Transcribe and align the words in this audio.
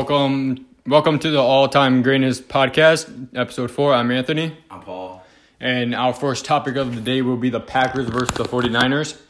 Welcome, 0.00 0.64
welcome 0.86 1.18
to 1.18 1.30
the 1.30 1.42
All 1.42 1.68
Time 1.68 2.00
Greatness 2.00 2.40
Podcast, 2.40 3.36
episode 3.36 3.70
four. 3.70 3.92
I'm 3.92 4.10
Anthony, 4.10 4.56
I'm 4.70 4.80
Paul. 4.80 5.22
and 5.60 5.94
our 5.94 6.14
first 6.14 6.46
topic 6.46 6.76
of 6.76 6.94
the 6.94 7.02
day 7.02 7.20
will 7.20 7.36
be 7.36 7.50
the 7.50 7.60
Packers 7.60 8.08
versus 8.08 8.30
the 8.30 8.44
49ers 8.44 9.20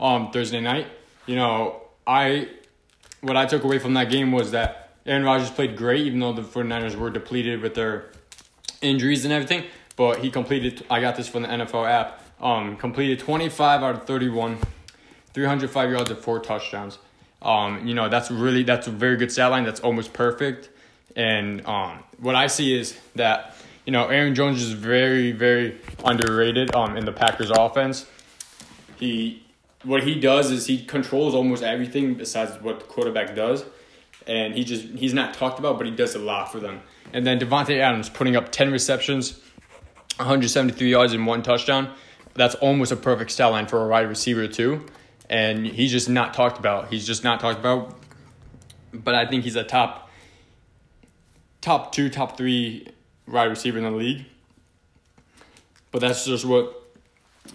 on 0.00 0.32
Thursday 0.32 0.62
night. 0.62 0.86
You 1.26 1.36
know, 1.36 1.82
I 2.06 2.48
what 3.20 3.36
I 3.36 3.44
took 3.44 3.64
away 3.64 3.78
from 3.78 3.92
that 3.94 4.10
game 4.10 4.32
was 4.32 4.52
that 4.52 4.94
Aaron 5.04 5.24
Rodgers 5.24 5.50
played 5.50 5.76
great, 5.76 6.06
even 6.06 6.20
though 6.20 6.32
the 6.32 6.40
49ers 6.40 6.96
were 6.96 7.10
depleted 7.10 7.60
with 7.60 7.74
their 7.74 8.06
injuries 8.80 9.26
and 9.26 9.32
everything. 9.34 9.64
But 9.94 10.20
he 10.20 10.30
completed. 10.30 10.86
I 10.88 11.02
got 11.02 11.16
this 11.16 11.28
from 11.28 11.42
the 11.42 11.48
NFL 11.48 11.86
app. 11.86 12.22
Um, 12.40 12.78
completed 12.78 13.18
25 13.18 13.82
out 13.82 13.94
of 13.94 14.06
31, 14.06 14.56
305 15.34 15.90
yards 15.90 16.08
and 16.08 16.18
four 16.18 16.40
touchdowns. 16.40 16.96
Um, 17.44 17.86
you 17.86 17.94
know 17.94 18.08
that's 18.08 18.30
really 18.30 18.62
that's 18.62 18.86
a 18.86 18.90
very 18.90 19.16
good 19.16 19.30
stat 19.30 19.50
line. 19.50 19.64
That's 19.64 19.80
almost 19.80 20.12
perfect. 20.12 20.70
And 21.14 21.64
um, 21.66 22.02
what 22.18 22.34
I 22.34 22.46
see 22.46 22.76
is 22.78 22.98
that 23.14 23.54
you 23.84 23.92
know 23.92 24.08
Aaron 24.08 24.34
Jones 24.34 24.62
is 24.62 24.72
very 24.72 25.30
very 25.32 25.78
underrated 26.04 26.74
um, 26.74 26.96
in 26.96 27.04
the 27.04 27.12
Packers 27.12 27.50
offense. 27.50 28.06
He 28.96 29.44
what 29.84 30.02
he 30.02 30.18
does 30.18 30.50
is 30.50 30.66
he 30.66 30.84
controls 30.84 31.34
almost 31.34 31.62
everything 31.62 32.14
besides 32.14 32.60
what 32.62 32.80
the 32.80 32.86
quarterback 32.86 33.36
does, 33.36 33.64
and 34.26 34.54
he 34.54 34.64
just 34.64 34.84
he's 34.96 35.12
not 35.14 35.34
talked 35.34 35.58
about, 35.58 35.76
but 35.76 35.86
he 35.86 35.92
does 35.92 36.14
a 36.14 36.18
lot 36.18 36.50
for 36.50 36.60
them. 36.60 36.80
And 37.12 37.26
then 37.26 37.38
Davante 37.38 37.78
Adams 37.78 38.08
putting 38.08 38.36
up 38.36 38.50
ten 38.50 38.72
receptions, 38.72 39.38
173 40.16 40.90
yards 40.90 41.12
and 41.12 41.26
one 41.26 41.42
touchdown. 41.42 41.92
That's 42.34 42.54
almost 42.56 42.90
a 42.90 42.96
perfect 42.96 43.30
stat 43.30 43.50
line 43.52 43.66
for 43.66 43.84
a 43.84 43.88
wide 43.88 44.08
receiver 44.08 44.48
too, 44.48 44.84
and 45.28 45.66
he's 45.66 45.90
just 45.90 46.08
not 46.08 46.34
talked 46.34 46.58
about. 46.58 46.88
He's 46.88 47.06
just 47.06 47.24
not 47.24 47.40
talked 47.40 47.58
about. 47.58 47.96
But 48.92 49.14
I 49.14 49.26
think 49.26 49.44
he's 49.44 49.56
a 49.56 49.64
top, 49.64 50.08
top 51.60 51.92
two, 51.92 52.08
top 52.08 52.36
three 52.36 52.88
wide 53.26 53.44
receiver 53.46 53.78
in 53.78 53.84
the 53.84 53.90
league. 53.90 54.24
But 55.90 56.00
that's 56.00 56.24
just 56.24 56.44
what 56.44 56.80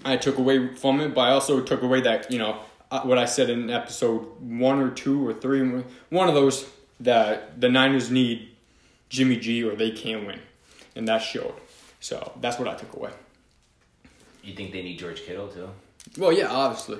I 0.03 0.17
took 0.17 0.37
away 0.37 0.75
from 0.75 1.01
it, 1.01 1.13
but 1.13 1.21
I 1.21 1.31
also 1.31 1.61
took 1.61 1.81
away 1.81 2.01
that, 2.01 2.31
you 2.31 2.39
know, 2.39 2.59
uh, 2.91 3.01
what 3.01 3.17
I 3.17 3.25
said 3.25 3.49
in 3.49 3.69
episode 3.69 4.39
one 4.41 4.79
or 4.79 4.89
two 4.89 5.27
or 5.27 5.33
three, 5.33 5.61
one 6.09 6.27
of 6.27 6.35
those 6.35 6.67
that 6.99 7.59
the 7.61 7.69
Niners 7.69 8.09
need 8.09 8.49
Jimmy 9.09 9.37
G 9.37 9.63
or 9.63 9.75
they 9.75 9.91
can't 9.91 10.25
win. 10.25 10.39
And 10.95 11.07
that 11.07 11.19
showed. 11.19 11.53
So 11.99 12.33
that's 12.41 12.57
what 12.57 12.67
I 12.67 12.75
took 12.75 12.93
away. 12.93 13.11
You 14.43 14.53
think 14.55 14.71
they 14.71 14.81
need 14.81 14.97
George 14.97 15.21
Kittle 15.23 15.47
too? 15.47 15.69
Well, 16.17 16.31
yeah, 16.31 16.47
obviously. 16.47 16.99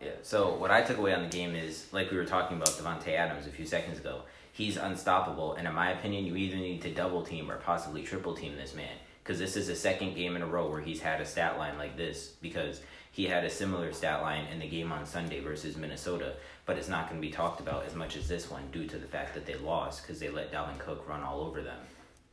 Yeah. 0.00 0.10
So 0.22 0.54
what 0.54 0.70
I 0.70 0.82
took 0.82 0.98
away 0.98 1.14
on 1.14 1.22
the 1.22 1.28
game 1.28 1.54
is 1.54 1.86
like 1.92 2.10
we 2.10 2.16
were 2.16 2.24
talking 2.24 2.56
about 2.56 2.70
Davante 2.70 3.16
Adams 3.16 3.46
a 3.46 3.50
few 3.50 3.64
seconds 3.64 3.98
ago. 3.98 4.22
He's 4.52 4.76
unstoppable, 4.76 5.54
and 5.54 5.68
in 5.68 5.74
my 5.74 5.90
opinion, 5.90 6.24
you 6.24 6.34
either 6.36 6.56
need 6.56 6.80
to 6.82 6.90
double 6.90 7.22
team 7.22 7.50
or 7.50 7.56
possibly 7.56 8.02
triple 8.02 8.34
team 8.34 8.56
this 8.56 8.74
man 8.74 8.96
because 9.22 9.38
this 9.38 9.56
is 9.56 9.66
the 9.66 9.74
second 9.74 10.14
game 10.14 10.36
in 10.36 10.42
a 10.42 10.46
row 10.46 10.70
where 10.70 10.80
he's 10.80 11.00
had 11.00 11.20
a 11.20 11.26
stat 11.26 11.58
line 11.58 11.76
like 11.76 11.96
this 11.96 12.28
because 12.40 12.80
he 13.10 13.24
had 13.24 13.44
a 13.44 13.50
similar 13.50 13.92
stat 13.92 14.22
line 14.22 14.46
in 14.46 14.60
the 14.60 14.68
game 14.68 14.92
on 14.92 15.04
Sunday 15.04 15.40
versus 15.40 15.76
Minnesota, 15.76 16.34
but 16.64 16.76
it's 16.76 16.88
not 16.88 17.08
going 17.08 17.20
to 17.20 17.26
be 17.26 17.32
talked 17.32 17.60
about 17.60 17.84
as 17.86 17.94
much 17.94 18.16
as 18.16 18.28
this 18.28 18.50
one 18.50 18.62
due 18.72 18.86
to 18.86 18.98
the 18.98 19.06
fact 19.06 19.34
that 19.34 19.44
they 19.44 19.56
lost 19.56 20.02
because 20.02 20.20
they 20.20 20.28
let 20.28 20.52
Dalvin 20.52 20.78
Cook 20.78 21.08
run 21.08 21.22
all 21.22 21.40
over 21.40 21.60
them 21.60 21.80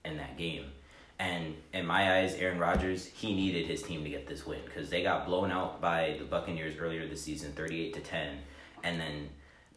in 0.06 0.18
that 0.18 0.38
game. 0.38 0.66
And 1.20 1.56
in 1.74 1.86
my 1.86 2.20
eyes, 2.20 2.34
Aaron 2.36 2.60
Rodgers, 2.60 3.06
he 3.06 3.34
needed 3.34 3.68
his 3.68 3.82
team 3.82 4.04
to 4.04 4.10
get 4.10 4.28
this 4.28 4.46
win 4.46 4.60
because 4.66 4.90
they 4.90 5.04
got 5.04 5.26
blown 5.26 5.52
out 5.52 5.80
by 5.80 6.16
the 6.18 6.26
Buccaneers 6.26 6.76
earlier 6.78 7.08
this 7.08 7.22
season, 7.22 7.54
38 7.54 7.94
to 7.94 8.00
10. 8.02 8.38
And 8.84 9.00
then 9.00 9.30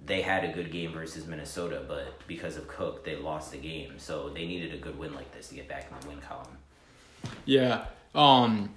they 0.04 0.22
had 0.22 0.44
a 0.44 0.52
good 0.52 0.72
game 0.72 0.92
versus 0.92 1.26
Minnesota, 1.26 1.84
but 1.86 2.26
because 2.26 2.56
of 2.56 2.66
Cook, 2.66 3.04
they 3.04 3.16
lost 3.16 3.52
the 3.52 3.58
game. 3.58 3.98
So 3.98 4.30
they 4.30 4.46
needed 4.46 4.74
a 4.74 4.78
good 4.78 4.98
win 4.98 5.14
like 5.14 5.32
this 5.34 5.48
to 5.48 5.54
get 5.54 5.68
back 5.68 5.90
in 5.90 6.00
the 6.00 6.08
win 6.08 6.20
column. 6.20 6.58
Yeah. 7.44 7.86
Um, 8.14 8.74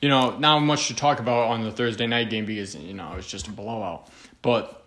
you 0.00 0.08
know, 0.08 0.38
not 0.38 0.60
much 0.60 0.88
to 0.88 0.94
talk 0.94 1.20
about 1.20 1.48
on 1.48 1.62
the 1.62 1.72
Thursday 1.72 2.06
night 2.06 2.30
game 2.30 2.46
because, 2.46 2.74
you 2.74 2.94
know, 2.94 3.12
it 3.12 3.16
was 3.16 3.26
just 3.26 3.48
a 3.48 3.52
blowout. 3.52 4.08
But, 4.42 4.86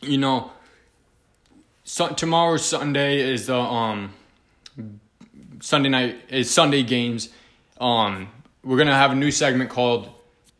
you 0.00 0.18
know, 0.18 0.52
so, 1.84 2.08
tomorrow 2.08 2.58
Sunday 2.58 3.18
is 3.18 3.48
the 3.48 3.56
um 3.56 4.14
Sunday 5.62 5.90
night 5.90 6.20
is 6.28 6.50
Sunday 6.50 6.82
games. 6.82 7.28
Um, 7.80 8.28
we're 8.64 8.76
gonna 8.76 8.96
have 8.96 9.12
a 9.12 9.14
new 9.14 9.30
segment 9.30 9.70
called 9.70 10.10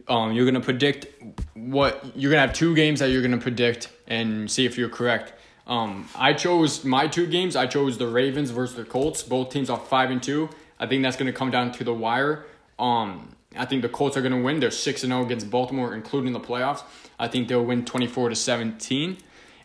um, 0.06 0.32
you're 0.32 0.44
gonna 0.44 0.60
predict 0.60 1.06
what 1.54 2.04
you're 2.14 2.30
gonna 2.30 2.46
have 2.46 2.52
two 2.52 2.72
games 2.76 3.00
that 3.00 3.10
you're 3.10 3.20
gonna 3.20 3.36
predict 3.36 3.90
and 4.06 4.48
see 4.48 4.64
if 4.64 4.78
you're 4.78 4.88
correct. 4.88 5.32
Um, 5.66 6.08
I 6.14 6.34
chose 6.34 6.84
my 6.84 7.08
two 7.08 7.26
games. 7.26 7.56
I 7.56 7.66
chose 7.66 7.98
the 7.98 8.06
Ravens 8.06 8.50
versus 8.50 8.76
the 8.76 8.84
Colts. 8.84 9.24
Both 9.24 9.50
teams 9.50 9.70
are 9.70 9.78
five 9.78 10.12
and 10.12 10.22
two. 10.22 10.48
I 10.78 10.86
think 10.86 11.02
that's 11.02 11.16
gonna 11.16 11.32
come 11.32 11.50
down 11.50 11.72
to 11.72 11.84
the 11.84 11.92
wire. 11.92 12.44
Um, 12.78 13.34
I 13.56 13.64
think 13.66 13.82
the 13.82 13.88
Colts 13.88 14.16
are 14.16 14.22
gonna 14.22 14.40
win. 14.40 14.60
They're 14.60 14.70
six 14.70 15.02
and 15.02 15.10
zero 15.10 15.24
against 15.24 15.50
Baltimore, 15.50 15.94
including 15.94 16.32
the 16.32 16.40
playoffs. 16.40 16.84
I 17.18 17.26
think 17.26 17.48
they'll 17.48 17.64
win 17.64 17.84
twenty 17.84 18.06
four 18.06 18.28
to 18.28 18.36
seventeen, 18.36 19.16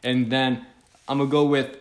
and 0.04 0.32
then 0.32 0.66
I'm 1.08 1.20
gonna 1.20 1.30
go 1.30 1.46
with 1.46 1.78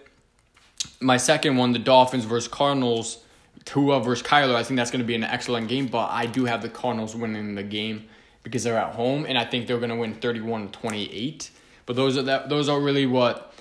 my 1.01 1.17
second 1.17 1.57
one, 1.57 1.73
the 1.73 1.79
Dolphins 1.79 2.27
versus 2.27 2.49
Cardinals. 2.49 3.23
Tua 3.67 4.01
versus 4.01 4.27
Kyler. 4.27 4.55
I 4.55 4.63
think 4.63 4.79
that's 4.79 4.91
going 4.91 5.03
to 5.03 5.07
be 5.07 5.15
an 5.15 5.25
excellent 5.25 5.69
game, 5.69 5.89
but 5.89 6.09
I 6.11 6.25
do 6.25 6.47
have 6.47 6.63
the 6.63 6.71
Cardinals 6.71 7.15
winning 7.15 7.57
the 7.57 7.63
game 7.63 8.09
because 8.43 8.65
they're 8.65 8.79
at 8.79 8.95
home, 8.95 9.27
and 9.29 9.37
I 9.37 9.45
think 9.45 9.67
they're 9.67 9.79
going 9.79 9.91
to 9.91 9.97
win 9.97 10.15
31 10.15 10.71
28. 10.71 11.51
But 11.85 11.97
those 11.97 12.17
are 12.17 12.23
that 12.23 12.49
those 12.49 12.69
are 12.69 12.81
really 12.81 13.07
what 13.07 13.53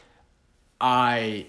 I 0.79 1.47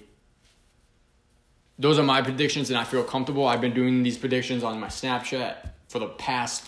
those 1.79 1.99
are 1.99 2.03
my 2.03 2.23
predictions, 2.23 2.71
and 2.71 2.79
I 2.79 2.85
feel 2.85 3.05
comfortable. 3.05 3.47
I've 3.47 3.61
been 3.61 3.75
doing 3.75 4.03
these 4.03 4.17
predictions 4.17 4.65
on 4.65 4.81
my 4.81 4.89
Snapchat 4.89 5.71
for 5.89 5.99
the 5.99 6.09
past 6.09 6.67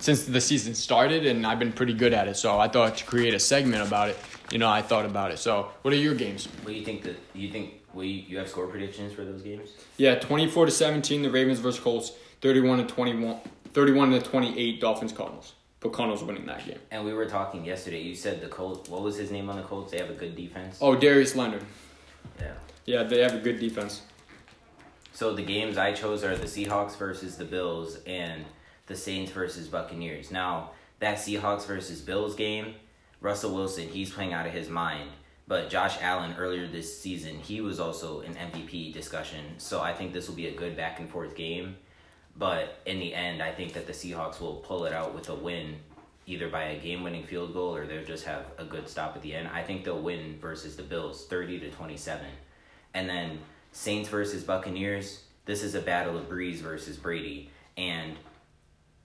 since 0.00 0.24
the 0.24 0.40
season 0.40 0.74
started, 0.74 1.24
and 1.24 1.46
I've 1.46 1.60
been 1.60 1.72
pretty 1.72 1.94
good 1.94 2.12
at 2.12 2.26
it. 2.26 2.36
So 2.36 2.58
I 2.58 2.68
thought 2.68 2.96
to 2.98 3.04
create 3.04 3.32
a 3.32 3.38
segment 3.38 3.86
about 3.86 4.10
it, 4.10 4.18
you 4.50 4.58
know, 4.58 4.68
I 4.68 4.82
thought 4.82 5.06
about 5.06 5.30
it. 5.30 5.38
So 5.38 5.70
what 5.82 5.94
are 5.94 5.96
your 5.96 6.14
games? 6.14 6.46
What 6.62 6.72
do 6.72 6.78
you 6.78 6.84
think 6.84 7.04
that 7.04 7.16
you 7.32 7.50
think? 7.50 7.80
Will 7.94 8.04
you, 8.04 8.24
you 8.26 8.38
have 8.38 8.48
score 8.48 8.66
predictions 8.66 9.12
for 9.12 9.24
those 9.24 9.42
games? 9.42 9.70
Yeah, 9.96 10.16
24 10.16 10.66
to 10.66 10.72
17, 10.72 11.22
the 11.22 11.30
Ravens 11.30 11.60
versus 11.60 11.80
Colts. 11.80 12.12
31 12.40 12.78
to 12.78 12.84
21, 12.84 13.38
31 13.72 14.10
to 14.10 14.20
28, 14.20 14.80
Dolphins 14.80 15.12
Cardinals. 15.12 15.54
But 15.80 15.92
Cardinals 15.92 16.22
winning 16.24 16.46
that 16.46 16.66
game. 16.66 16.78
And 16.90 17.04
we 17.04 17.12
were 17.12 17.26
talking 17.26 17.64
yesterday. 17.64 18.00
You 18.00 18.14
said 18.14 18.40
the 18.40 18.48
Colts. 18.48 18.88
What 18.88 19.02
was 19.02 19.16
his 19.16 19.30
name 19.30 19.48
on 19.48 19.56
the 19.56 19.62
Colts? 19.62 19.92
They 19.92 19.98
have 19.98 20.10
a 20.10 20.14
good 20.14 20.34
defense. 20.34 20.78
Oh, 20.80 20.94
Darius 20.96 21.36
Leonard. 21.36 21.64
Yeah. 22.40 22.52
Yeah, 22.86 23.02
they 23.04 23.20
have 23.20 23.34
a 23.34 23.38
good 23.38 23.60
defense. 23.60 24.02
So 25.12 25.32
the 25.32 25.42
games 25.42 25.78
I 25.78 25.92
chose 25.92 26.24
are 26.24 26.36
the 26.36 26.46
Seahawks 26.46 26.96
versus 26.96 27.36
the 27.36 27.44
Bills 27.44 27.98
and 28.06 28.44
the 28.86 28.96
Saints 28.96 29.30
versus 29.30 29.68
Buccaneers. 29.68 30.30
Now, 30.30 30.70
that 30.98 31.18
Seahawks 31.18 31.66
versus 31.66 32.00
Bills 32.00 32.34
game, 32.34 32.74
Russell 33.20 33.54
Wilson, 33.54 33.88
he's 33.88 34.10
playing 34.10 34.32
out 34.32 34.46
of 34.46 34.52
his 34.52 34.68
mind. 34.68 35.10
But 35.46 35.68
Josh 35.68 35.98
Allen 36.00 36.36
earlier 36.38 36.66
this 36.66 37.00
season, 37.00 37.38
he 37.38 37.60
was 37.60 37.78
also 37.78 38.20
an 38.20 38.34
MVP 38.34 38.92
discussion. 38.92 39.44
So 39.58 39.80
I 39.80 39.92
think 39.92 40.12
this 40.12 40.28
will 40.28 40.36
be 40.36 40.46
a 40.46 40.54
good 40.54 40.76
back 40.76 41.00
and 41.00 41.10
forth 41.10 41.34
game. 41.34 41.76
But 42.36 42.78
in 42.86 42.98
the 42.98 43.14
end, 43.14 43.42
I 43.42 43.52
think 43.52 43.74
that 43.74 43.86
the 43.86 43.92
Seahawks 43.92 44.40
will 44.40 44.56
pull 44.56 44.86
it 44.86 44.92
out 44.92 45.14
with 45.14 45.28
a 45.28 45.34
win, 45.34 45.76
either 46.26 46.48
by 46.48 46.64
a 46.64 46.80
game 46.80 47.02
winning 47.02 47.24
field 47.24 47.52
goal 47.52 47.76
or 47.76 47.86
they'll 47.86 48.04
just 48.04 48.24
have 48.24 48.46
a 48.58 48.64
good 48.64 48.88
stop 48.88 49.14
at 49.16 49.22
the 49.22 49.34
end. 49.34 49.48
I 49.48 49.62
think 49.62 49.84
they'll 49.84 50.00
win 50.00 50.38
versus 50.40 50.76
the 50.76 50.82
Bills 50.82 51.26
30 51.26 51.60
to 51.60 51.70
27. 51.70 52.26
And 52.94 53.08
then 53.08 53.38
Saints 53.72 54.08
versus 54.08 54.42
Buccaneers, 54.42 55.24
this 55.44 55.62
is 55.62 55.74
a 55.74 55.80
battle 55.80 56.16
of 56.16 56.28
Brees 56.28 56.56
versus 56.56 56.96
Brady. 56.96 57.50
And 57.76 58.16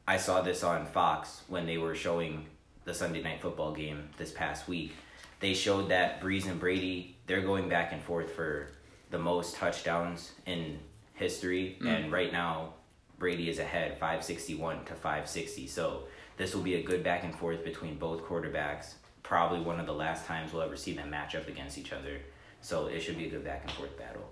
I 0.08 0.18
saw 0.18 0.42
this 0.42 0.64
on 0.64 0.86
Fox 0.86 1.42
when 1.48 1.66
they 1.66 1.78
were 1.78 1.96
showing 1.96 2.46
the 2.86 2.94
Sunday 2.94 3.22
night 3.22 3.42
football 3.42 3.74
game 3.74 4.10
this 4.18 4.32
past 4.32 4.68
week. 4.68 4.94
They 5.40 5.54
showed 5.54 5.90
that 5.90 6.22
Brees 6.22 6.48
and 6.48 6.60
Brady, 6.60 7.18
they're 7.28 7.42
going 7.42 7.70
back 7.70 7.94
and 7.94 8.02
forth 8.02 8.32
for 8.32 8.68
the 9.10 9.20
most 9.20 9.56
touchdowns 9.56 10.34
in 10.46 10.80
history. 11.14 11.78
Mm. 11.82 11.88
And 11.88 12.12
right 12.12 12.32
now, 12.32 12.74
Brady 13.18 13.50
is 13.50 13.60
ahead 13.60 13.94
561 14.00 14.86
to 14.86 14.94
560. 14.94 15.68
So 15.68 16.04
this 16.38 16.54
will 16.56 16.62
be 16.62 16.76
a 16.76 16.84
good 16.84 17.04
back 17.04 17.24
and 17.24 17.36
forth 17.36 17.64
between 17.64 17.98
both 17.98 18.24
quarterbacks. 18.24 18.94
Probably 19.24 19.62
one 19.62 19.80
of 19.80 19.86
the 19.86 19.94
last 19.94 20.26
times 20.26 20.54
we'll 20.54 20.64
ever 20.64 20.78
see 20.78 20.94
them 20.94 21.10
match 21.10 21.36
up 21.36 21.48
against 21.48 21.78
each 21.78 21.94
other. 21.94 22.20
So 22.62 22.88
it 22.88 23.02
should 23.02 23.18
be 23.18 23.28
a 23.28 23.30
good 23.30 23.46
back 23.46 23.62
and 23.64 23.72
forth 23.72 23.98
battle. 23.98 24.30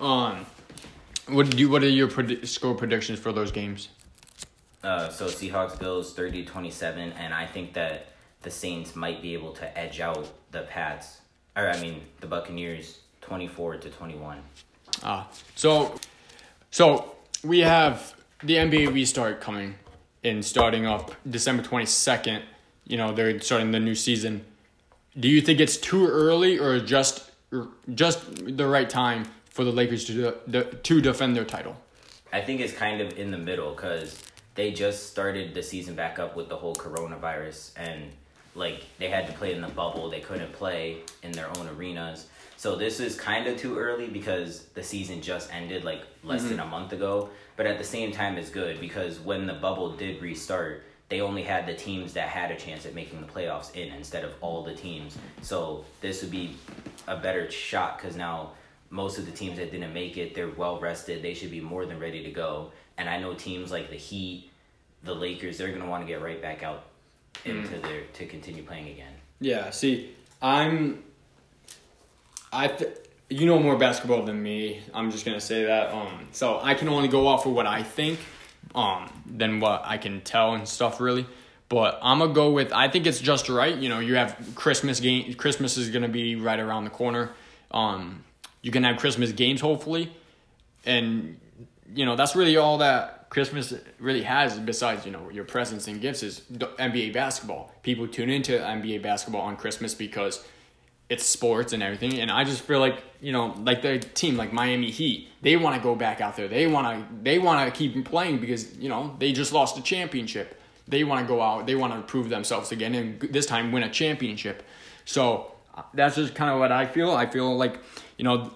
Um, 0.00 0.46
what 1.28 1.50
do 1.50 1.56
you, 1.56 1.68
what 1.68 1.82
are 1.82 1.88
your 1.88 2.08
predi- 2.08 2.46
score 2.46 2.74
predictions 2.74 3.18
for 3.18 3.32
those 3.32 3.50
games? 3.50 3.88
Uh, 4.82 5.08
so 5.08 5.26
Seahawks 5.26 5.78
Bills 5.78 6.12
30 6.12 6.44
27 6.44 7.12
and 7.12 7.32
I 7.32 7.46
think 7.46 7.72
that 7.72 8.08
the 8.44 8.50
Saints 8.50 8.94
might 8.94 9.20
be 9.20 9.34
able 9.34 9.52
to 9.54 9.78
edge 9.78 10.00
out 10.00 10.28
the 10.52 10.62
Pats 10.62 11.20
or 11.56 11.68
I 11.68 11.80
mean 11.80 12.02
the 12.20 12.26
Buccaneers 12.26 13.00
24 13.22 13.78
to 13.78 13.90
21. 13.90 14.38
Ah. 15.02 15.28
So 15.54 15.98
so 16.70 17.14
we 17.42 17.60
have 17.60 18.14
the 18.42 18.54
NBA 18.56 18.92
restart 18.92 19.40
coming 19.40 19.74
in 20.22 20.42
starting 20.42 20.86
up 20.86 21.12
December 21.28 21.62
22nd. 21.62 22.42
You 22.86 22.96
know, 22.96 23.12
they're 23.12 23.40
starting 23.40 23.70
the 23.70 23.80
new 23.80 23.94
season. 23.94 24.44
Do 25.18 25.28
you 25.28 25.40
think 25.40 25.60
it's 25.60 25.76
too 25.76 26.06
early 26.06 26.58
or 26.58 26.80
just 26.80 27.30
just 27.94 28.56
the 28.56 28.66
right 28.66 28.88
time 28.88 29.26
for 29.54 29.64
the 29.64 29.72
Lakers 29.72 30.04
to 30.06 30.34
to 30.82 31.00
defend 31.00 31.36
their 31.36 31.44
title. 31.44 31.76
I 32.32 32.40
think 32.40 32.60
it's 32.60 32.72
kind 32.72 33.00
of 33.00 33.16
in 33.16 33.30
the 33.30 33.38
middle 33.38 33.74
because 33.74 34.20
they 34.56 34.72
just 34.72 35.10
started 35.10 35.54
the 35.54 35.62
season 35.62 35.94
back 35.94 36.18
up 36.18 36.34
with 36.36 36.48
the 36.48 36.56
whole 36.56 36.74
coronavirus 36.74 37.70
and 37.76 38.10
like 38.54 38.84
they 38.98 39.08
had 39.08 39.26
to 39.26 39.32
play 39.32 39.54
in 39.54 39.60
the 39.60 39.68
bubble. 39.68 40.08
They 40.08 40.20
couldn't 40.20 40.52
play 40.52 40.98
in 41.22 41.32
their 41.32 41.48
own 41.58 41.68
arenas. 41.68 42.26
So 42.56 42.76
this 42.76 43.00
is 43.00 43.16
kind 43.16 43.46
of 43.46 43.58
too 43.58 43.76
early 43.76 44.08
because 44.08 44.64
the 44.74 44.82
season 44.82 45.20
just 45.20 45.52
ended 45.52 45.84
like 45.84 46.02
less 46.22 46.40
mm-hmm. 46.40 46.50
than 46.50 46.60
a 46.60 46.66
month 46.66 46.92
ago. 46.92 47.30
But 47.56 47.66
at 47.66 47.78
the 47.78 47.84
same 47.84 48.12
time, 48.12 48.36
it's 48.36 48.50
good 48.50 48.80
because 48.80 49.20
when 49.20 49.46
the 49.46 49.54
bubble 49.54 49.96
did 49.96 50.22
restart, 50.22 50.84
they 51.08 51.20
only 51.20 51.42
had 51.42 51.66
the 51.66 51.74
teams 51.74 52.14
that 52.14 52.28
had 52.28 52.50
a 52.50 52.56
chance 52.56 52.86
at 52.86 52.94
making 52.94 53.20
the 53.20 53.26
playoffs 53.26 53.74
in 53.74 53.92
instead 53.92 54.24
of 54.24 54.32
all 54.40 54.64
the 54.64 54.74
teams. 54.74 55.18
So 55.42 55.84
this 56.00 56.22
would 56.22 56.30
be 56.30 56.56
a 57.06 57.16
better 57.16 57.50
shot 57.50 57.98
because 57.98 58.16
now 58.16 58.52
most 58.90 59.18
of 59.18 59.26
the 59.26 59.32
teams 59.32 59.58
that 59.58 59.70
didn't 59.70 59.92
make 59.92 60.16
it, 60.16 60.34
they're 60.34 60.48
well 60.48 60.80
rested. 60.80 61.22
They 61.22 61.34
should 61.34 61.50
be 61.50 61.60
more 61.60 61.84
than 61.84 61.98
ready 61.98 62.22
to 62.24 62.30
go. 62.30 62.72
And 62.96 63.08
I 63.08 63.20
know 63.20 63.34
teams 63.34 63.70
like 63.70 63.90
the 63.90 63.96
Heat, 63.96 64.50
the 65.02 65.14
Lakers, 65.14 65.58
they're 65.58 65.72
gonna 65.72 65.90
want 65.90 66.02
to 66.02 66.06
get 66.06 66.22
right 66.22 66.40
back 66.40 66.62
out 66.62 66.84
into 67.44 67.76
mm. 67.76 67.82
their 67.82 68.02
to 68.02 68.26
continue 68.26 68.62
playing 68.62 68.88
again. 68.88 69.12
Yeah. 69.40 69.70
See, 69.70 70.14
I'm. 70.40 71.02
I. 72.52 72.68
Th- 72.68 72.96
you 73.30 73.46
know 73.46 73.58
more 73.58 73.76
basketball 73.76 74.22
than 74.24 74.42
me. 74.42 74.82
I'm 74.92 75.10
just 75.10 75.24
gonna 75.24 75.40
say 75.40 75.64
that. 75.64 75.92
Um. 75.92 76.28
So 76.32 76.60
I 76.62 76.74
can 76.74 76.88
only 76.88 77.08
go 77.08 77.26
off 77.26 77.46
of 77.46 77.52
what 77.52 77.66
I 77.66 77.82
think. 77.82 78.18
Um. 78.74 79.10
Than 79.26 79.60
what 79.60 79.82
I 79.84 79.98
can 79.98 80.20
tell 80.20 80.54
and 80.54 80.68
stuff 80.68 81.00
really. 81.00 81.26
But 81.68 81.98
I'm 82.02 82.18
gonna 82.18 82.32
go 82.32 82.50
with. 82.52 82.72
I 82.72 82.88
think 82.88 83.06
it's 83.06 83.20
just 83.20 83.48
right. 83.48 83.76
You 83.76 83.88
know, 83.88 83.98
you 83.98 84.14
have 84.16 84.52
Christmas 84.54 85.00
game. 85.00 85.34
Christmas 85.34 85.76
is 85.76 85.90
gonna 85.90 86.08
be 86.08 86.36
right 86.36 86.60
around 86.60 86.84
the 86.84 86.90
corner. 86.90 87.30
Um. 87.70 88.24
You 88.62 88.70
can 88.70 88.82
have 88.84 88.96
Christmas 88.96 89.30
games 89.32 89.60
hopefully, 89.60 90.10
and 90.86 91.38
you 91.94 92.06
know 92.06 92.16
that's 92.16 92.34
really 92.34 92.56
all 92.56 92.78
that 92.78 93.13
Christmas 93.34 93.74
really 93.98 94.22
has, 94.22 94.60
besides 94.60 95.04
you 95.04 95.10
know 95.10 95.28
your 95.28 95.42
presents 95.42 95.88
and 95.88 96.00
gifts, 96.00 96.22
is 96.22 96.42
NBA 96.52 97.12
basketball. 97.12 97.72
People 97.82 98.06
tune 98.06 98.30
into 98.30 98.52
NBA 98.52 99.02
basketball 99.02 99.40
on 99.40 99.56
Christmas 99.56 99.92
because 99.92 100.46
it's 101.08 101.24
sports 101.24 101.72
and 101.72 101.82
everything. 101.82 102.20
And 102.20 102.30
I 102.30 102.44
just 102.44 102.62
feel 102.62 102.78
like 102.78 103.02
you 103.20 103.32
know, 103.32 103.52
like 103.64 103.82
the 103.82 103.98
team, 103.98 104.36
like 104.36 104.52
Miami 104.52 104.92
Heat, 104.92 105.30
they 105.42 105.56
want 105.56 105.74
to 105.74 105.82
go 105.82 105.96
back 105.96 106.20
out 106.20 106.36
there. 106.36 106.46
They 106.46 106.68
want 106.68 106.86
to 106.86 107.14
they 107.24 107.40
want 107.40 107.66
to 107.66 107.76
keep 107.76 108.04
playing 108.04 108.38
because 108.38 108.76
you 108.78 108.88
know 108.88 109.16
they 109.18 109.32
just 109.32 109.52
lost 109.52 109.76
a 109.76 109.82
championship. 109.82 110.60
They 110.86 111.02
want 111.02 111.26
to 111.26 111.26
go 111.26 111.42
out. 111.42 111.66
They 111.66 111.74
want 111.74 111.92
to 111.92 112.02
prove 112.02 112.28
themselves 112.28 112.70
again, 112.70 112.94
and 112.94 113.20
this 113.20 113.46
time 113.46 113.72
win 113.72 113.82
a 113.82 113.90
championship. 113.90 114.62
So 115.06 115.50
uh, 115.74 115.82
that's 115.92 116.14
just 116.14 116.36
kind 116.36 116.52
of 116.52 116.60
what 116.60 116.70
I 116.70 116.86
feel. 116.86 117.10
I 117.10 117.26
feel 117.26 117.56
like 117.56 117.80
you 118.16 118.22
know 118.22 118.52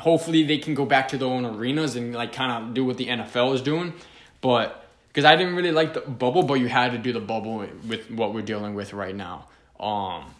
hopefully 0.00 0.42
they 0.42 0.58
can 0.58 0.74
go 0.74 0.84
back 0.84 1.08
to 1.08 1.18
their 1.18 1.28
own 1.28 1.44
arenas 1.44 1.96
and 1.96 2.14
like 2.14 2.32
kind 2.32 2.50
of 2.52 2.74
do 2.74 2.84
what 2.84 2.96
the 2.96 3.06
NFL 3.06 3.54
is 3.54 3.62
doing. 3.62 3.92
But 4.40 4.88
because 5.08 5.24
I 5.24 5.36
didn't 5.36 5.54
really 5.54 5.72
like 5.72 5.94
the 5.94 6.00
bubble, 6.00 6.42
but 6.42 6.54
you 6.54 6.68
had 6.68 6.92
to 6.92 6.98
do 6.98 7.12
the 7.12 7.20
bubble 7.20 7.66
with 7.86 8.10
what 8.10 8.32
we're 8.32 8.42
dealing 8.42 8.74
with 8.74 8.92
right 8.92 9.14
now. 9.14 9.46
Um, 9.78 10.34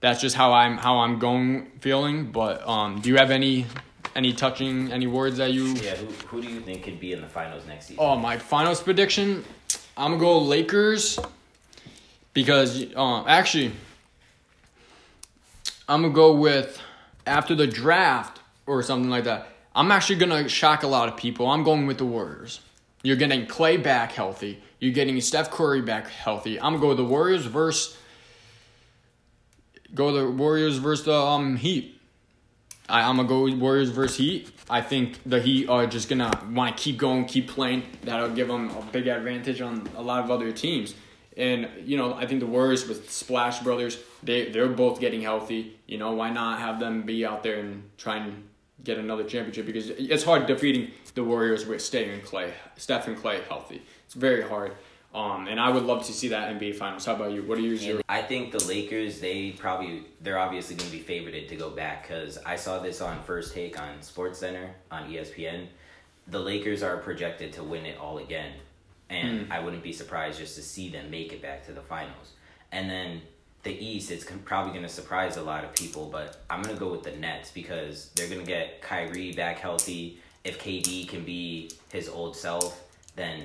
that's 0.00 0.20
just 0.20 0.36
how 0.36 0.52
I'm 0.52 0.76
how 0.76 0.98
I'm 0.98 1.18
going 1.18 1.70
feeling. 1.80 2.30
But 2.30 2.66
um, 2.66 3.00
do 3.00 3.08
you 3.08 3.16
have 3.16 3.30
any 3.30 3.66
any 4.14 4.32
touching 4.32 4.92
any 4.92 5.06
words 5.06 5.38
that 5.38 5.52
you? 5.52 5.66
Yeah, 5.74 5.96
who 5.96 6.06
who 6.28 6.42
do 6.42 6.48
you 6.48 6.60
think 6.60 6.84
could 6.84 7.00
be 7.00 7.12
in 7.12 7.20
the 7.20 7.28
finals 7.28 7.66
next 7.66 7.86
season? 7.86 8.04
Oh, 8.04 8.16
my 8.16 8.38
finals 8.38 8.82
prediction, 8.82 9.44
I'm 9.96 10.12
gonna 10.12 10.20
go 10.20 10.38
Lakers 10.38 11.18
because 12.34 12.94
um 12.94 13.24
actually 13.26 13.72
I'm 15.88 16.02
gonna 16.02 16.14
go 16.14 16.34
with 16.34 16.80
after 17.26 17.54
the 17.54 17.66
draft 17.66 18.40
or 18.66 18.82
something 18.82 19.10
like 19.10 19.24
that. 19.24 19.48
I'm 19.74 19.90
actually 19.90 20.16
gonna 20.16 20.48
shock 20.48 20.82
a 20.82 20.86
lot 20.86 21.08
of 21.08 21.16
people. 21.16 21.46
I'm 21.48 21.62
going 21.62 21.86
with 21.86 21.98
the 21.98 22.06
Warriors. 22.06 22.60
You're 23.02 23.16
getting 23.16 23.46
Clay 23.46 23.76
back 23.76 24.12
healthy. 24.12 24.62
You're 24.80 24.94
getting 24.94 25.20
Steph 25.20 25.50
Curry 25.50 25.82
back 25.82 26.08
healthy. 26.08 26.58
I'm 26.58 26.72
gonna 26.72 26.80
go 26.80 26.88
with 26.88 26.96
the 26.96 27.04
Warriors 27.04 27.44
versus 27.44 27.96
go 29.94 30.12
the 30.12 30.30
Warriors 30.30 30.78
versus 30.78 31.04
the 31.04 31.14
um 31.14 31.56
Heat. 31.56 32.00
I, 32.88 33.02
I'm 33.02 33.16
gonna 33.16 33.28
go 33.28 33.54
Warriors 33.54 33.90
versus 33.90 34.16
Heat. 34.16 34.50
I 34.70 34.80
think 34.80 35.18
the 35.26 35.40
Heat 35.40 35.68
are 35.68 35.86
just 35.86 36.08
gonna 36.08 36.30
want 36.50 36.76
to 36.76 36.82
keep 36.82 36.98
going, 36.98 37.26
keep 37.26 37.48
playing. 37.48 37.82
That'll 38.02 38.30
give 38.30 38.48
them 38.48 38.70
a 38.70 38.82
big 38.92 39.06
advantage 39.06 39.60
on 39.60 39.88
a 39.96 40.02
lot 40.02 40.24
of 40.24 40.30
other 40.30 40.52
teams. 40.52 40.94
And 41.36 41.68
you 41.84 41.96
know, 41.96 42.14
I 42.14 42.26
think 42.26 42.40
the 42.40 42.46
Warriors 42.46 42.88
with 42.88 43.10
Splash 43.10 43.60
Brothers, 43.60 43.98
they 44.22 44.50
they're 44.50 44.68
both 44.68 45.00
getting 45.00 45.22
healthy. 45.22 45.78
You 45.86 45.98
know, 45.98 46.12
why 46.12 46.30
not 46.30 46.60
have 46.60 46.80
them 46.80 47.02
be 47.02 47.26
out 47.26 47.42
there 47.42 47.58
and 47.58 47.90
try 47.98 48.16
and 48.16 48.48
get 48.84 48.98
another 48.98 49.24
championship 49.24 49.66
because 49.66 49.90
it's 49.90 50.22
hard 50.22 50.46
defeating 50.46 50.90
the 51.14 51.24
Warriors 51.24 51.66
with 51.66 51.82
staying 51.82 52.20
Clay, 52.22 52.52
Steph 52.76 53.08
and 53.08 53.16
Clay 53.16 53.40
healthy. 53.48 53.82
It's 54.04 54.14
very 54.14 54.42
hard. 54.42 54.72
Um, 55.14 55.46
and 55.46 55.58
I 55.58 55.70
would 55.70 55.84
love 55.84 56.04
to 56.06 56.12
see 56.12 56.28
that 56.28 56.54
NBA 56.54 56.76
Finals. 56.76 57.06
How 57.06 57.14
about 57.14 57.32
you? 57.32 57.42
What 57.42 57.56
are 57.56 57.62
your? 57.62 58.02
I 58.08 58.20
think 58.20 58.52
the 58.52 58.62
Lakers. 58.64 59.18
They 59.18 59.52
probably 59.52 60.04
they're 60.20 60.38
obviously 60.38 60.76
going 60.76 60.90
to 60.90 60.96
be 60.96 61.02
favored 61.02 61.48
to 61.48 61.56
go 61.56 61.70
back 61.70 62.06
because 62.06 62.36
I 62.44 62.56
saw 62.56 62.80
this 62.80 63.00
on 63.00 63.22
First 63.22 63.54
Take 63.54 63.80
on 63.80 64.02
Sports 64.02 64.38
Center 64.38 64.74
on 64.90 65.10
ESPN. 65.10 65.68
The 66.28 66.38
Lakers 66.38 66.82
are 66.82 66.98
projected 66.98 67.52
to 67.54 67.62
win 67.62 67.86
it 67.86 67.98
all 67.98 68.18
again, 68.18 68.52
and 69.10 69.48
mm. 69.48 69.50
I 69.50 69.60
wouldn't 69.60 69.82
be 69.82 69.92
surprised 69.92 70.38
just 70.38 70.56
to 70.56 70.62
see 70.62 70.88
them 70.88 71.10
make 71.10 71.32
it 71.32 71.42
back 71.42 71.64
to 71.66 71.72
the 71.72 71.80
finals. 71.80 72.32
And 72.72 72.90
then 72.90 73.22
the 73.62 73.72
East, 73.72 74.10
it's 74.10 74.26
probably 74.44 74.72
going 74.72 74.84
to 74.84 74.88
surprise 74.88 75.36
a 75.36 75.42
lot 75.42 75.64
of 75.64 75.74
people, 75.74 76.08
but 76.10 76.44
I'm 76.48 76.62
going 76.62 76.74
to 76.74 76.80
go 76.80 76.90
with 76.90 77.02
the 77.02 77.12
Nets 77.12 77.50
because 77.50 78.10
they're 78.14 78.28
going 78.28 78.40
to 78.40 78.46
get 78.46 78.80
Kyrie 78.82 79.32
back 79.32 79.58
healthy. 79.58 80.20
If 80.44 80.62
KD 80.62 81.08
can 81.08 81.24
be 81.24 81.70
his 81.90 82.08
old 82.08 82.36
self, 82.36 82.82
then 83.16 83.42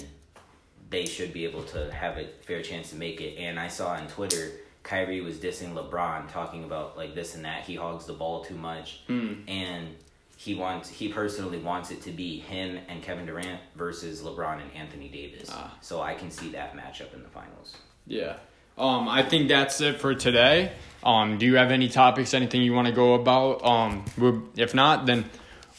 they 0.89 1.05
should 1.05 1.33
be 1.33 1.45
able 1.45 1.63
to 1.63 1.91
have 1.91 2.17
a 2.17 2.27
fair 2.41 2.61
chance 2.61 2.91
to 2.91 2.95
make 2.95 3.21
it. 3.21 3.37
And 3.37 3.59
I 3.59 3.67
saw 3.67 3.93
on 3.93 4.07
Twitter, 4.07 4.51
Kyrie 4.83 5.21
was 5.21 5.37
dissing 5.37 5.73
LeBron, 5.73 6.31
talking 6.31 6.63
about 6.63 6.97
like 6.97 7.15
this 7.15 7.35
and 7.35 7.45
that. 7.45 7.63
He 7.63 7.75
hogs 7.75 8.05
the 8.05 8.13
ball 8.13 8.43
too 8.43 8.55
much, 8.55 9.01
mm. 9.07 9.41
and 9.47 9.95
he 10.43 10.55
wants 10.55 10.89
he 10.89 11.07
personally 11.07 11.59
wants 11.59 11.91
it 11.91 12.01
to 12.01 12.11
be 12.11 12.39
him 12.39 12.79
and 12.87 13.03
Kevin 13.03 13.27
Durant 13.27 13.61
versus 13.75 14.21
LeBron 14.21 14.59
and 14.59 14.73
Anthony 14.75 15.07
Davis. 15.07 15.49
Ah. 15.51 15.77
So 15.81 16.01
I 16.01 16.15
can 16.15 16.31
see 16.31 16.49
that 16.49 16.75
matchup 16.75 17.13
in 17.13 17.21
the 17.21 17.29
finals. 17.29 17.77
Yeah, 18.07 18.37
um, 18.75 19.07
I 19.07 19.21
think 19.21 19.49
that's 19.49 19.79
it 19.81 19.99
for 19.99 20.15
today. 20.15 20.71
Um, 21.03 21.37
do 21.37 21.45
you 21.45 21.57
have 21.57 21.69
any 21.69 21.89
topics, 21.89 22.33
anything 22.33 22.63
you 22.63 22.73
want 22.73 22.87
to 22.87 22.93
go 22.93 23.13
about? 23.13 23.63
Um, 23.63 24.03
We. 24.17 24.39
if 24.57 24.73
not, 24.73 25.05
then 25.05 25.29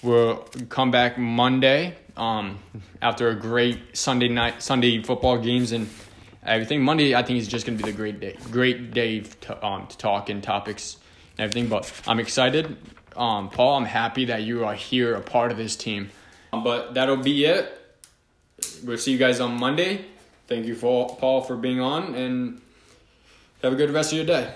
we'll 0.01 0.37
come 0.69 0.93
back 0.93 1.19
Monday. 1.19 1.97
Um, 2.17 2.59
after 3.01 3.31
a 3.31 3.35
great 3.35 3.97
Sunday 3.97 4.29
night, 4.29 4.63
Sunday 4.63 5.03
football 5.03 5.39
games 5.39 5.73
and 5.73 5.89
everything. 6.45 6.83
Monday, 6.83 7.17
I 7.17 7.23
think 7.25 7.41
is 7.41 7.49
just 7.49 7.67
gonna 7.67 7.79
be 7.79 7.85
the 7.85 7.93
great 7.93 8.21
day, 8.21 8.37
great 8.53 8.93
day 8.93 9.21
to, 9.21 9.67
um, 9.67 9.89
to 9.89 9.99
talk 9.99 10.29
and 10.29 10.41
topics 10.41 10.99
and 11.37 11.45
everything. 11.45 11.69
But 11.69 11.91
I'm 12.07 12.21
excited, 12.21 12.77
um, 13.17 13.51
Paul. 13.51 13.79
I'm 13.79 13.85
happy 13.85 14.27
that 14.27 14.43
you 14.43 14.65
are 14.65 14.75
here, 14.75 15.15
a 15.15 15.21
part 15.21 15.51
of 15.51 15.57
this 15.57 15.77
team. 15.77 16.11
But 16.53 16.95
that'll 16.95 17.17
be 17.17 17.45
it. 17.45 17.79
We'll 18.85 18.99
see 18.99 19.13
you 19.13 19.19
guys 19.19 19.41
on 19.41 19.59
Monday. 19.59 20.05
Thank 20.47 20.67
you, 20.67 20.75
for, 20.75 21.17
Paul, 21.17 21.43
for 21.43 21.57
being 21.57 21.81
on 21.81 22.15
and. 22.15 22.61
Have 23.63 23.75
a 23.75 23.77
good 23.77 23.91
rest 23.91 24.11
of 24.11 24.17
your 24.17 24.27
day. 24.27 24.53